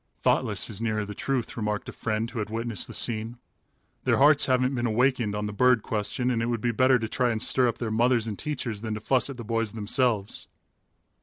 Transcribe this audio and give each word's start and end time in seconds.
"Thoughtless 0.19 0.67
is 0.67 0.81
nearer 0.81 1.05
the 1.05 1.13
truth," 1.13 1.55
remarked 1.55 1.87
a 1.87 1.91
friend 1.91 2.27
who 2.31 2.39
had 2.39 2.49
witnessed 2.49 2.87
the 2.87 2.93
scene. 2.95 3.37
"Their 4.03 4.17
hearts 4.17 4.47
haven't 4.47 4.73
been 4.73 4.87
awakened 4.87 5.35
on 5.35 5.45
the 5.45 5.53
bird 5.53 5.83
question 5.83 6.31
and 6.31 6.41
it 6.41 6.47
would 6.47 6.59
be 6.59 6.71
better 6.71 6.97
to 6.97 7.07
try 7.07 7.29
and 7.29 7.39
stir 7.39 7.67
up 7.67 7.77
their 7.77 7.91
mothers 7.91 8.25
and 8.25 8.39
teachers 8.39 8.81
than 8.81 8.95
to 8.95 8.99
fuss 8.99 9.29
at 9.29 9.37
the 9.37 9.43
boys 9.43 9.73
themselves." 9.73 10.47